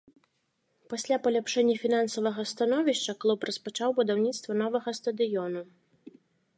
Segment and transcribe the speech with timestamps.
[0.93, 5.61] Пасля паляпшэння фінансавага становішча клуб распачаў будаўніцтва новага стадыёну.